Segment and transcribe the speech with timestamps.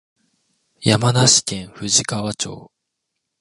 [0.81, 2.71] 山梨県富士川町